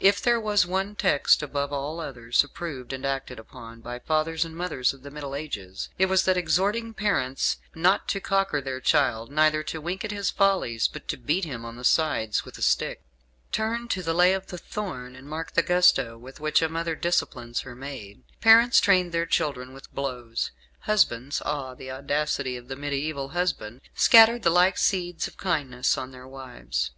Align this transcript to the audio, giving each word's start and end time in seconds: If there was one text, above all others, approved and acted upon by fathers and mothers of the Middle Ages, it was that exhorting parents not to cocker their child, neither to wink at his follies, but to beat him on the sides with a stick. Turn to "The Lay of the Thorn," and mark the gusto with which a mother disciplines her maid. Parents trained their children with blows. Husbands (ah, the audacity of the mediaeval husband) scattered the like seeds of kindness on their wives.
If 0.00 0.22
there 0.22 0.40
was 0.40 0.64
one 0.66 0.94
text, 0.94 1.42
above 1.42 1.70
all 1.70 2.00
others, 2.00 2.42
approved 2.42 2.94
and 2.94 3.04
acted 3.04 3.38
upon 3.38 3.82
by 3.82 3.98
fathers 3.98 4.42
and 4.42 4.56
mothers 4.56 4.94
of 4.94 5.02
the 5.02 5.10
Middle 5.10 5.34
Ages, 5.34 5.90
it 5.98 6.06
was 6.06 6.24
that 6.24 6.38
exhorting 6.38 6.94
parents 6.94 7.58
not 7.74 8.08
to 8.08 8.18
cocker 8.18 8.62
their 8.62 8.80
child, 8.80 9.30
neither 9.30 9.62
to 9.64 9.80
wink 9.82 10.02
at 10.02 10.10
his 10.12 10.30
follies, 10.30 10.88
but 10.88 11.06
to 11.08 11.18
beat 11.18 11.44
him 11.44 11.66
on 11.66 11.76
the 11.76 11.84
sides 11.84 12.42
with 12.42 12.56
a 12.56 12.62
stick. 12.62 13.02
Turn 13.52 13.86
to 13.88 14.02
"The 14.02 14.14
Lay 14.14 14.32
of 14.32 14.46
the 14.46 14.56
Thorn," 14.56 15.14
and 15.14 15.28
mark 15.28 15.52
the 15.52 15.62
gusto 15.62 16.16
with 16.16 16.40
which 16.40 16.62
a 16.62 16.70
mother 16.70 16.96
disciplines 16.96 17.60
her 17.60 17.74
maid. 17.74 18.22
Parents 18.40 18.80
trained 18.80 19.12
their 19.12 19.26
children 19.26 19.74
with 19.74 19.94
blows. 19.94 20.52
Husbands 20.80 21.42
(ah, 21.44 21.74
the 21.74 21.90
audacity 21.90 22.56
of 22.56 22.68
the 22.68 22.76
mediaeval 22.76 23.28
husband) 23.28 23.82
scattered 23.94 24.42
the 24.42 24.48
like 24.48 24.78
seeds 24.78 25.28
of 25.28 25.36
kindness 25.36 25.98
on 25.98 26.12
their 26.12 26.26
wives. 26.26 26.92